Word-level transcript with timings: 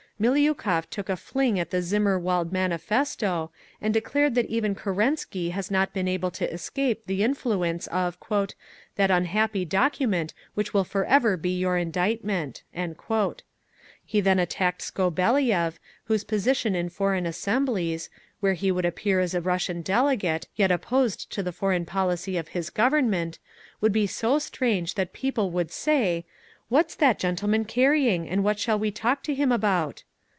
Miliukov 0.21 0.87
took 0.91 1.09
a 1.09 1.15
fling 1.17 1.59
at 1.59 1.71
the 1.71 1.81
Zimmerwald 1.81 2.51
Manifesto, 2.51 3.49
and 3.81 3.91
declared 3.91 4.35
that 4.35 4.45
even 4.45 4.75
Kerensky 4.75 5.49
has 5.49 5.71
not 5.71 5.93
been 5.93 6.07
able 6.07 6.29
to 6.29 6.53
escape 6.53 7.05
the 7.07 7.23
influence 7.23 7.87
of 7.87 8.19
"that 8.97 9.09
unhappy 9.09 9.65
document 9.65 10.35
which 10.53 10.75
will 10.75 10.83
forever 10.83 11.37
be 11.37 11.49
your 11.57 11.75
indictment." 11.75 12.61
He 14.05 14.21
then 14.21 14.37
attacked 14.37 14.83
Skobeliev, 14.83 15.79
whose 16.03 16.23
position 16.23 16.75
in 16.75 16.89
foreign 16.89 17.25
assemblies, 17.25 18.11
where 18.41 18.53
he 18.53 18.71
would 18.71 18.85
appear 18.85 19.21
as 19.21 19.33
a 19.33 19.41
Russian 19.41 19.81
delegate, 19.81 20.47
yet 20.55 20.71
opposed 20.71 21.31
to 21.31 21.41
the 21.41 21.51
foreign 21.51 21.87
policy 21.87 22.37
of 22.37 22.49
his 22.49 22.69
Government, 22.69 23.39
would 23.79 23.91
be 23.91 24.05
so 24.05 24.37
strange 24.37 24.93
that 24.93 25.13
people 25.13 25.49
would 25.49 25.71
say, 25.71 26.25
"What's 26.69 26.93
that 26.93 27.17
gentleman 27.17 27.65
carrying, 27.65 28.29
and 28.29 28.43
what 28.43 28.59
shall 28.59 28.77
we 28.77 28.91
talk 28.91 29.23
to 29.23 29.33
him 29.33 29.51
about?" 29.51 30.03